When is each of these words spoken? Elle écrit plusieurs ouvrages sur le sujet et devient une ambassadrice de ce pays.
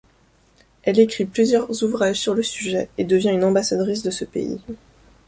Elle 0.81 0.97
écrit 0.97 1.25
plusieurs 1.27 1.83
ouvrages 1.83 2.19
sur 2.19 2.33
le 2.33 2.41
sujet 2.41 2.89
et 2.97 3.03
devient 3.03 3.29
une 3.29 3.43
ambassadrice 3.43 4.01
de 4.01 4.09
ce 4.09 4.25
pays. 4.25 4.59